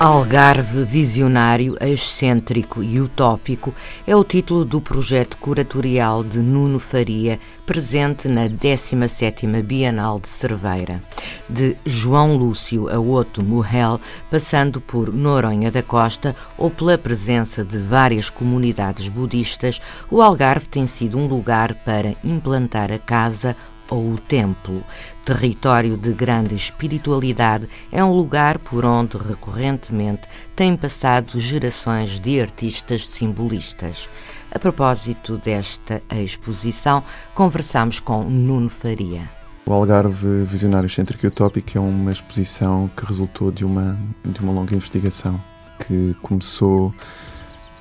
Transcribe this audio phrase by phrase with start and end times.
[0.00, 3.74] Algarve Visionário, Excêntrico e Utópico
[4.06, 11.02] é o título do projeto curatorial de Nuno Faria, presente na 17ª Bienal de Cerveira.
[11.48, 17.78] De João Lúcio a Otto Morrel, passando por Noronha da Costa ou pela presença de
[17.78, 23.56] várias comunidades budistas, o Algarve tem sido um lugar para implantar a casa
[23.90, 24.82] ou o templo.
[25.24, 33.06] Território de grande espiritualidade, é um lugar por onde recorrentemente têm passado gerações de artistas
[33.06, 34.08] simbolistas.
[34.50, 37.02] A propósito desta exposição,
[37.34, 39.28] conversamos com Nuno Faria.
[39.66, 44.50] O Algarve Visionário Cêntrico e Utópico é uma exposição que resultou de uma, de uma
[44.50, 45.38] longa investigação
[45.86, 46.94] que começou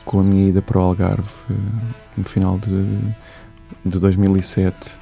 [0.03, 1.53] com a minha ida para o Algarve eh,
[2.17, 2.99] no final de,
[3.85, 4.99] de 2007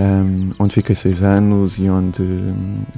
[0.00, 2.24] um, onde fiquei seis anos e onde,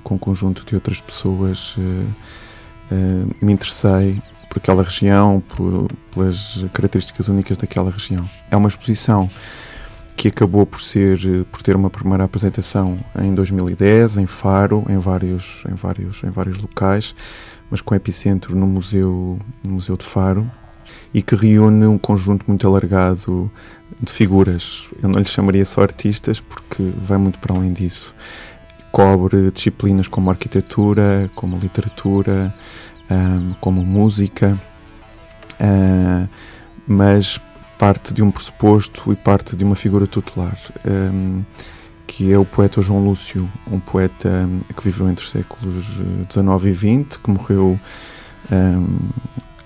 [0.05, 6.65] com um conjunto de outras pessoas, uh, uh, me interessei por aquela região, por, pelas
[6.73, 8.29] características únicas daquela região.
[8.51, 9.29] É uma exposição
[10.17, 11.19] que acabou por ser
[11.51, 16.59] por ter uma primeira apresentação em 2010 em Faro, em vários em vários em vários
[16.59, 17.15] locais,
[17.71, 20.49] mas com epicentro no museu no museu de Faro
[21.15, 23.51] e que reúne um conjunto muito alargado
[24.07, 24.85] figuras.
[25.03, 28.15] Eu não lhes chamaria só artistas porque vai muito para além disso.
[28.91, 32.55] Cobre disciplinas como arquitetura, como literatura,
[33.11, 34.59] um, como música,
[35.61, 36.29] uh,
[36.87, 37.41] mas
[37.79, 41.43] parte de um pressuposto e parte de uma figura tutelar, um,
[42.07, 45.85] que é o poeta João Lúcio, um poeta que viveu entre os séculos
[46.31, 47.81] XIX e XX, que morreu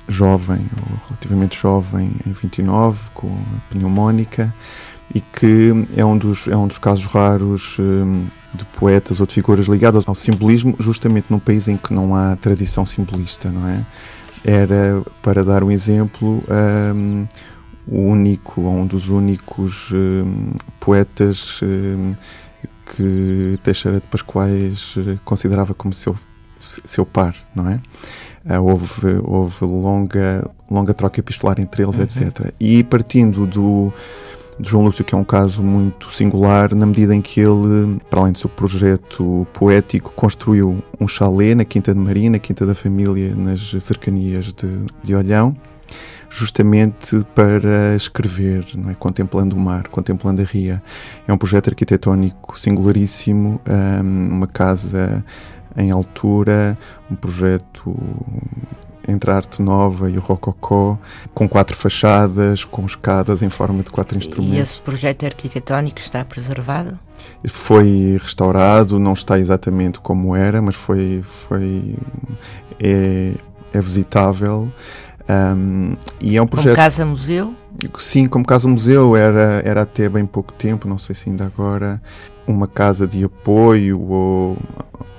[0.08, 4.54] jovem, ou relativamente jovem, em 29, com a pneumónica,
[5.14, 9.34] e que é um dos, é um dos casos raros um, de poetas ou de
[9.34, 13.84] figuras ligadas ao simbolismo, justamente num país em que não há tradição simbolista, não é?
[14.44, 16.42] Era, para dar um exemplo,
[16.94, 17.26] um,
[17.86, 22.14] o único, ou um dos únicos um, poetas hum,
[22.94, 26.16] que Teixeira de Pascoais eh, considerava como seu,
[26.58, 27.80] seu par, não é?
[28.48, 32.04] Uh, houve, houve longa, longa troca epistolar entre eles, uhum.
[32.04, 32.52] etc.
[32.60, 33.92] E partindo do,
[34.58, 38.20] do João Lúcio, que é um caso muito singular, na medida em que ele, para
[38.20, 42.74] além do seu projeto poético, construiu um chalé na Quinta de Maria, na Quinta da
[42.74, 44.68] Família, nas cercanias de,
[45.02, 45.56] de Olhão,
[46.30, 48.94] justamente para escrever, não é?
[48.94, 50.82] contemplando o mar, contemplando a ria.
[51.26, 55.24] É um projeto arquitetónico singularíssimo, um, uma casa
[55.76, 56.76] em altura,
[57.10, 57.94] um projeto
[59.08, 60.98] entre a arte nova e o rococó,
[61.32, 64.56] com quatro fachadas, com escadas em forma de quatro instrumentos.
[64.56, 66.98] E esse projeto arquitetónico está preservado?
[67.46, 71.94] Foi restaurado, não está exatamente como era, mas foi, foi
[72.80, 73.32] é,
[73.72, 74.70] é visitável.
[75.28, 76.74] Um, e é um projeto.
[76.74, 77.54] Como casa-museu?
[77.98, 82.00] Sim, como casa-museu era, era até bem pouco tempo, não sei se ainda agora,
[82.46, 84.56] uma casa de apoio ou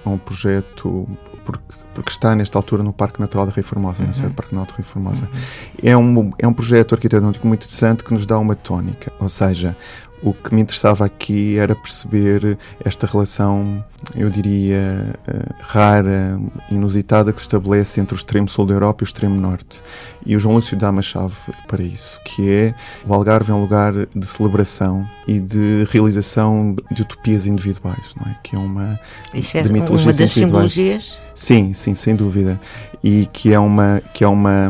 [0.06, 1.08] a um projeto
[1.48, 4.08] porque, porque está nesta altura no Parque Natural da Rio Formosa, uhum.
[4.08, 5.30] na sede do Parque Natural da Rio Formosa.
[5.34, 5.40] Uhum.
[5.82, 9.76] É, um, é um projeto arquitetônico muito interessante que nos dá uma tónica, ou seja,
[10.22, 13.84] o que me interessava aqui era perceber esta relação,
[14.16, 16.40] eu diria, uh, rara,
[16.72, 19.82] inusitada que se estabelece entre o extremo sul da Europa e o extremo norte.
[20.26, 21.36] E o João Lúcio dá uma chave
[21.68, 22.76] para isso, que é
[23.06, 28.36] o Algarve é um lugar de celebração e de realização de utopias individuais, não é?
[28.44, 29.00] Que é uma
[29.34, 31.20] isso é de mitologias uma das simbologias?
[31.34, 32.60] Sim, sim, sem dúvida.
[33.02, 34.70] E que é uma que é uma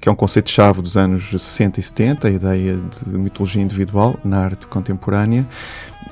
[0.00, 4.40] que é um conceito-chave dos anos 60 e 70, a ideia de mitologia individual na
[4.40, 5.46] arte contemporânea.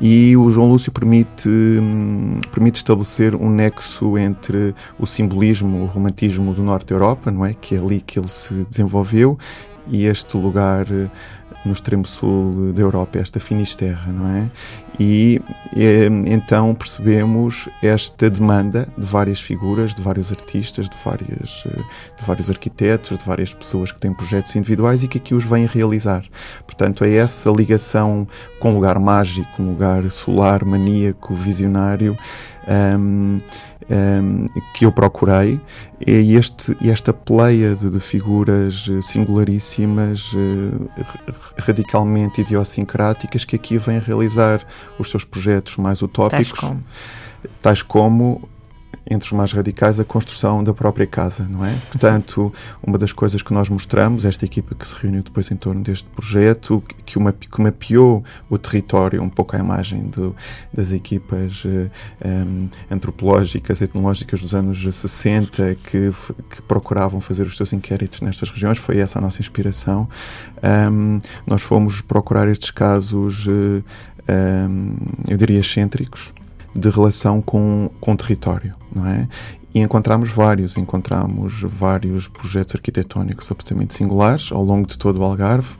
[0.00, 1.48] E o João Lúcio permite,
[2.50, 7.52] permite estabelecer um nexo entre o simbolismo, o romantismo do norte da Europa, não é?
[7.52, 9.38] Que é ali que ele se desenvolveu,
[9.88, 10.86] e este lugar
[11.64, 14.50] no extremo sul da Europa, esta Finisterra, não é?
[14.98, 15.40] E,
[15.74, 21.64] e então percebemos esta demanda de várias figuras, de vários artistas, de, várias,
[22.18, 25.64] de vários arquitetos, de várias pessoas que têm projetos individuais e que aqui os vêm
[25.66, 26.24] realizar.
[26.66, 28.28] Portanto, é essa ligação
[28.58, 32.16] com um lugar mágico, um lugar solar, maníaco, visionário,
[32.70, 33.40] um,
[33.90, 35.60] um, que eu procurei
[36.06, 40.88] e este, esta pleia de, de figuras singularíssimas, uh,
[41.58, 44.64] radicalmente idiosincráticas, que aqui vêm realizar
[44.98, 46.50] os seus projetos mais utópicos.
[46.50, 46.84] Tais como?
[47.60, 48.48] Tais como
[49.08, 51.74] entre os mais radicais, a construção da própria casa, não é?
[51.90, 52.52] Portanto,
[52.82, 56.08] uma das coisas que nós mostramos, esta equipa que se reuniu depois em torno deste
[56.08, 60.34] projeto, que, uma, que mapeou o território, um pouco à imagem do,
[60.72, 61.88] das equipas um,
[62.20, 66.10] eh, antropológicas, etnológicas dos anos 60, que,
[66.50, 70.08] que, procuravam fazer os seus inquéritos nestas regiões, foi essa a nossa inspiração.
[70.62, 73.82] Um, nós fomos procurar estes casos, um,
[74.28, 74.68] eh,
[75.28, 76.32] eu diria, excêntricos,
[76.74, 79.28] de relação com, com o território, não é?
[79.72, 85.76] E encontramos vários, encontramos vários projetos arquitetónicos absolutamente singulares ao longo de todo o Algarve.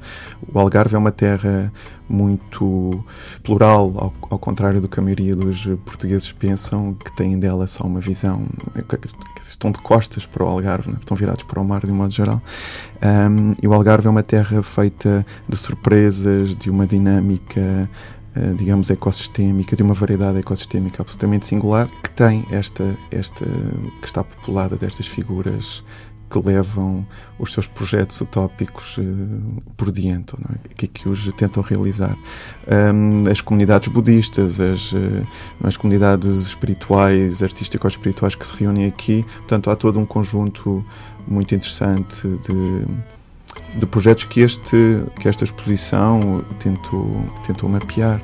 [0.53, 1.73] O Algarve é uma terra
[2.09, 3.05] muito
[3.43, 7.85] plural, ao, ao, contrário do que a maioria dos portugueses pensam, que têm dela só
[7.85, 8.47] uma visão,
[8.89, 10.97] que estão de costas para o Algarve, né?
[11.01, 12.41] estão virados para o mar de um modo geral.
[13.03, 17.89] Um, e o Algarve é uma terra feita de surpresas, de uma dinâmica
[18.57, 24.77] digamos, ecossistémica, de uma variedade ecossistémica absolutamente singular, que tem esta, esta, que está populada
[24.77, 25.83] destas figuras
[26.31, 27.05] que levam
[27.39, 30.75] os seus projetos utópicos uh, por diante, é?
[30.75, 32.17] que, que os tentam realizar.
[32.95, 35.27] Um, as comunidades budistas, as, uh,
[35.65, 40.85] as comunidades espirituais, artístico-espirituais que se reúnem aqui, portanto, há todo um conjunto
[41.27, 42.87] muito interessante de
[43.75, 47.07] de projetos que, este, que esta exposição tentou,
[47.47, 48.21] tentou mapear.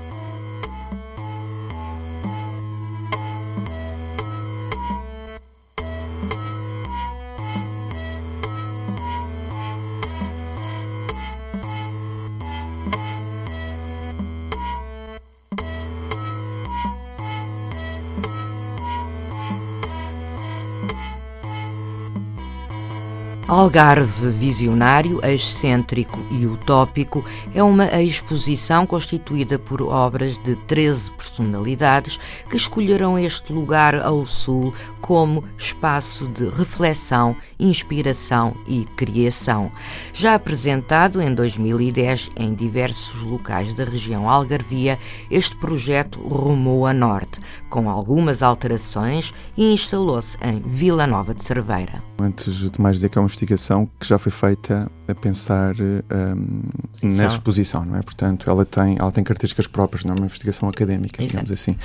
[23.48, 32.19] Algarve Visionário, excêntrico e utópico é uma exposição constituída por obras de 13 personalidades
[32.50, 39.70] que escolheram este lugar ao sul como espaço de reflexão, inspiração e criação.
[40.12, 44.99] Já apresentado em 2010 em diversos locais da região algarvia,
[45.31, 52.03] este projeto rumou a norte, com algumas alterações e instalou-se em Vila Nova de Cerveira.
[52.19, 56.62] Antes de mais dizer que é uma investigação que já foi feita a pensar um,
[57.03, 58.03] na exposição, não é?
[58.03, 61.44] Portanto, ela tem, ela tem características próprias, não é uma investigação académica, Exato.
[61.44, 61.76] digamos assim.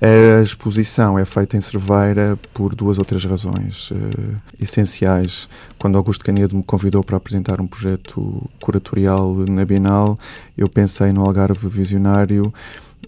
[0.00, 3.94] A exposição é feita em Cerveira por duas ou três razões uh,
[4.60, 4.93] essenciais.
[5.78, 10.18] Quando Augusto Canedo me convidou para apresentar um projeto curatorial na Bienal,
[10.56, 12.52] eu pensei no Algarve Visionário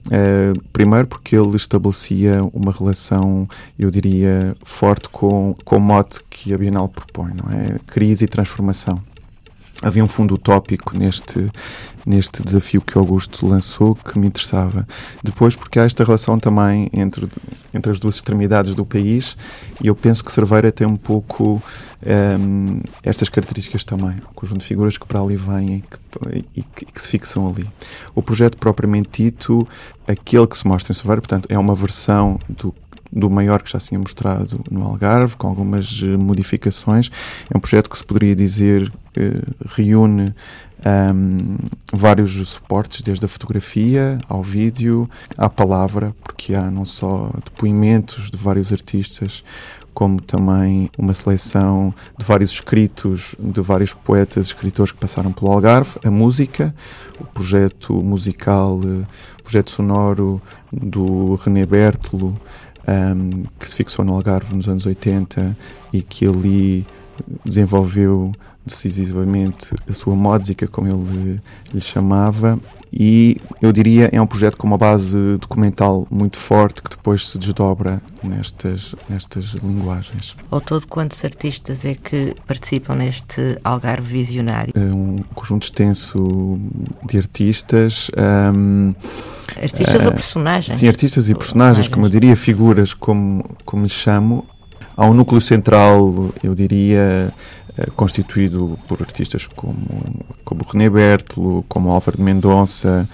[0.06, 6.54] Uh, primeiro porque ele estabelecia uma relação, eu diria, forte com, com o mote que
[6.54, 7.78] a Bienal propõe, não é?
[7.86, 9.02] Crise e transformação.
[9.82, 11.50] Havia um fundo utópico neste,
[12.04, 14.88] neste desafio que Augusto lançou que me interessava.
[15.22, 17.28] Depois, porque há esta relação também entre,
[17.74, 19.36] entre as duas extremidades do país
[19.82, 21.62] e eu penso que Cerveira tem um pouco
[22.06, 24.16] um, estas características também.
[24.16, 27.68] Um conjunto de figuras que para ali vêm que, e que, que, se fixam ali.
[28.14, 29.66] O projeto propriamente dito,
[30.06, 32.74] aquele que se mostra em Cerveira, portanto, é uma versão do
[33.12, 37.10] do maior que já se tinha mostrado no Algarve, com algumas eh, modificações.
[37.52, 38.92] É um projeto que se poderia dizer
[39.68, 40.34] reúne
[40.84, 41.56] um,
[41.92, 48.36] vários suportes, desde a fotografia ao vídeo, à palavra, porque há não só depoimentos de
[48.36, 49.42] vários artistas,
[49.94, 55.98] como também uma seleção de vários escritos de vários poetas escritores que passaram pelo Algarve,
[56.04, 56.74] a música,
[57.18, 60.40] o projeto musical, o projeto sonoro
[60.70, 62.38] do René Bertolo,
[62.88, 65.56] um, que se fixou no Algarve nos anos 80
[65.92, 66.86] e que ali
[67.44, 68.32] desenvolveu
[68.64, 71.40] decisivamente a sua música, como ele
[71.72, 72.58] lhe chamava,
[72.92, 77.38] e eu diria é um projeto com uma base documental muito forte que depois se
[77.38, 80.34] desdobra nestas, nestas linguagens.
[80.50, 84.72] Ao todo, quantos artistas é que participam neste Algarve Visionário?
[84.76, 86.58] É um conjunto extenso
[87.04, 88.10] de artistas.
[88.16, 88.94] Um,
[89.60, 90.78] artistas uh, ou personagens?
[90.78, 94.46] Sim, artistas e personagens, como eu diria, figuras, como, como lhe chamo.
[94.96, 97.32] Há um núcleo central, eu diria,
[97.76, 99.76] eh, constituído por artistas como,
[100.44, 103.06] como René Bertolo, como Álvaro de Mendonça,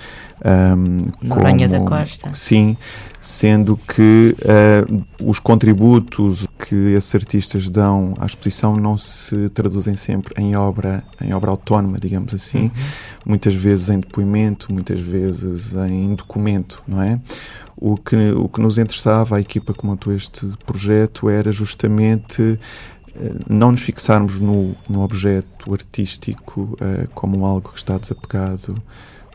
[0.45, 2.31] um, Noronha da Costa.
[2.35, 2.77] Sim,
[3.21, 10.35] sendo que uh, os contributos que esses artistas dão à exposição não se traduzem sempre
[10.37, 12.71] em obra, em obra autónoma, digamos assim, uhum.
[13.27, 17.21] muitas vezes em depoimento, muitas vezes em documento, não é?
[17.85, 22.57] O que, o que nos interessava, a equipa que montou este projeto, era justamente
[23.17, 28.81] eh, não nos fixarmos no, no objeto artístico uh, como algo que está desapegado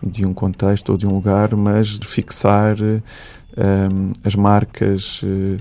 [0.02, 5.58] de um contexto ou de um lugar, mas fixar uh, as marcas uh,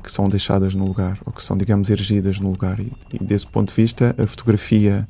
[0.00, 2.78] que são deixadas no lugar, ou que são, digamos, erigidas no lugar.
[2.78, 5.08] E, e desse ponto de vista, a fotografia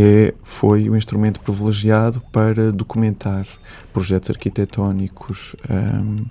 [0.00, 3.44] é, foi o instrumento privilegiado para documentar
[3.92, 6.24] projetos arquitetónicos um,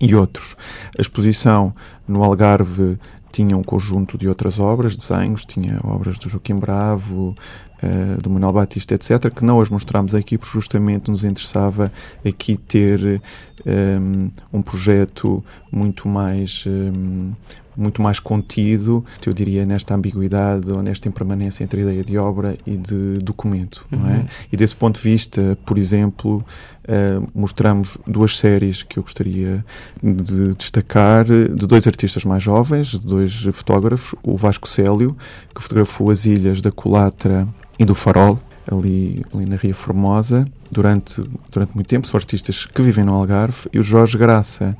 [0.00, 0.56] e outros.
[0.98, 1.72] A exposição
[2.08, 2.98] no Algarve
[3.30, 7.36] tinha um conjunto de outras obras, desenhos, tinha obras do Joaquim Bravo,
[7.82, 11.92] uh, do Manuel Batista, etc., que não as mostramos aqui porque justamente nos interessava
[12.24, 13.20] aqui ter
[13.66, 17.32] um, um projeto muito mais um,
[17.78, 22.56] muito mais contido, eu diria, nesta ambiguidade ou nesta impermanência entre a ideia de obra
[22.66, 23.86] e de documento.
[23.92, 24.00] Uhum.
[24.00, 24.16] Não é?
[24.16, 24.26] Uhum.
[24.52, 26.44] E desse ponto de vista, por exemplo,
[26.84, 29.64] uh, mostramos duas séries que eu gostaria
[30.02, 35.16] de destacar, de dois artistas mais jovens, de dois fotógrafos, o Vasco Célio,
[35.54, 37.46] que fotografou as ilhas da Colatra
[37.78, 38.38] e do Farol,
[38.70, 42.06] ali, ali na Ria Formosa, durante, durante muito tempo.
[42.06, 43.68] São artistas que vivem no Algarve.
[43.72, 44.76] E o Jorge Graça,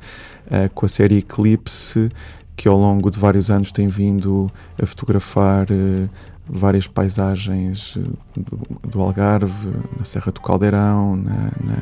[0.47, 2.09] uh, com a série Eclipse,
[2.55, 4.51] que ao longo de vários anos tem vindo
[4.81, 6.09] a fotografar uh,
[6.47, 8.01] várias paisagens eh,
[8.35, 11.77] do, do, Algarve, na Serra do Caldeirão, na, na,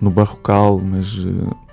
[0.00, 1.14] no Barrocal, mas,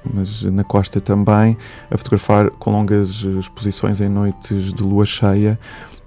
[0.03, 1.57] mas na costa também,
[1.89, 5.59] a fotografar com longas exposições em noites de lua cheia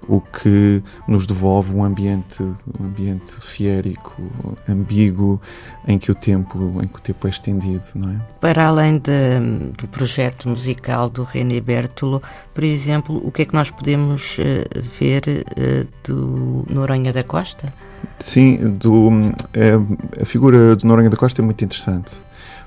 [0.07, 4.21] o que nos devolve um ambiente, um ambiente fiérico,
[4.67, 5.41] ambíguo,
[5.87, 8.15] em que o tempo, em que o tempo é estendido, não é?
[8.39, 9.39] Para além de,
[9.77, 12.21] do projeto musical do René Bertolo,
[12.53, 14.41] por exemplo, o que é que nós podemos uh,
[14.81, 17.73] ver uh, do Noronha da Costa?
[18.19, 19.09] Sim, do,
[19.53, 19.73] é,
[20.21, 22.15] a figura do Noronha da Costa é muito interessante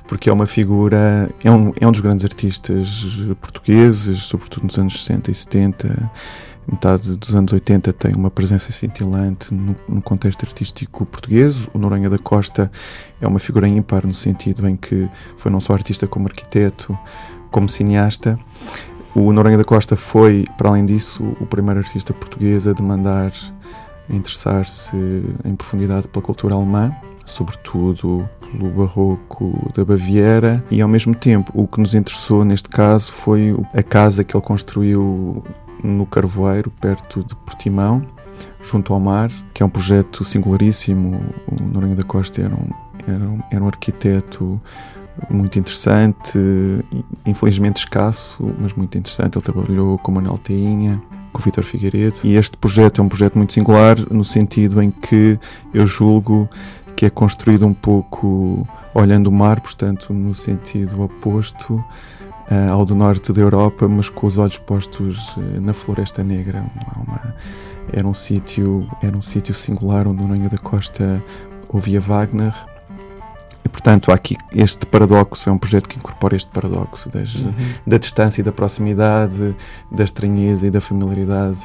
[0.06, 3.04] porque é uma figura, é um, é um dos grandes artistas
[3.40, 6.10] portugueses, sobretudo nos anos 60 e 70,
[6.70, 11.68] metade dos anos 80 tem uma presença cintilante no, no, contexto artístico português.
[11.72, 12.70] O Noronha da Costa
[13.20, 16.96] é uma figura ímpar no sentido em que foi não só artista como arquiteto,
[17.50, 18.38] como cineasta.
[19.14, 23.32] O Noronha da Costa foi, para além disso, o primeiro artista português a demandar,
[24.10, 24.96] a interessar-se
[25.44, 26.94] em profundidade pela cultura alemã,
[27.24, 33.12] sobretudo pelo barroco da Baviera, e ao mesmo tempo o que nos interessou neste caso
[33.12, 35.44] foi a casa que ele construiu
[35.82, 38.02] no Carvoeiro, perto de Portimão,
[38.62, 41.20] junto ao mar, que é um projeto singularíssimo.
[41.46, 42.68] O Noronha da Costa era um,
[43.06, 44.60] era um, era um arquiteto
[45.30, 46.38] muito interessante,
[47.24, 49.38] infelizmente escasso, mas muito interessante.
[49.38, 51.00] Ele trabalhou com Manuel Teinha,
[51.32, 54.90] com o Vítor Figueiredo, e este projeto é um projeto muito singular no sentido em
[54.90, 55.38] que
[55.72, 56.48] eu julgo
[56.96, 62.94] que é construído um pouco olhando o mar, portanto, no sentido oposto uh, ao do
[62.94, 66.64] norte da Europa, mas com os olhos postos uh, na Floresta Negra.
[66.96, 67.34] Uma,
[67.92, 71.22] era um sítio era um sítio singular onde o Noronha da Costa
[71.68, 72.54] ouvia Wagner.
[73.66, 77.52] E, portanto, há aqui este paradoxo, é um projeto que incorpora este paradoxo das, uhum.
[77.84, 79.56] da distância e da proximidade,
[79.90, 81.58] da estranheza e da familiaridade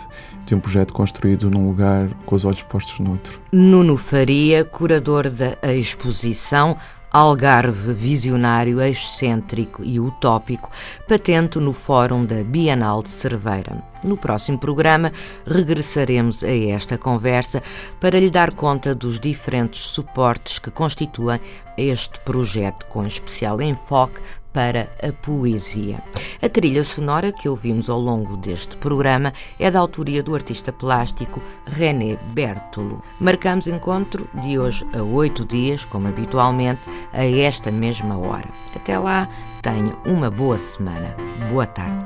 [0.43, 3.39] de um projeto construído num lugar com os olhos postos no outro.
[3.51, 6.75] Nuno Faria, curador da exposição
[7.13, 10.71] Algarve visionário, excêntrico e utópico,
[11.09, 13.83] patente no Fórum da Bienal de Cerveira.
[14.01, 15.11] No próximo programa,
[15.45, 17.61] regressaremos a esta conversa
[17.99, 21.41] para lhe dar conta dos diferentes suportes que constituem
[21.77, 24.21] este projeto, com especial enfoque
[24.53, 26.01] para a poesia.
[26.41, 31.41] A trilha sonora que ouvimos ao longo deste programa é da autoria do artista plástico
[31.65, 33.01] René Bertolo.
[33.19, 36.81] Marcamos encontro de hoje a oito dias, como habitualmente,
[37.13, 38.49] a esta mesma hora.
[38.75, 39.29] Até lá,
[39.61, 41.15] tenha uma boa semana.
[41.49, 42.05] Boa tarde.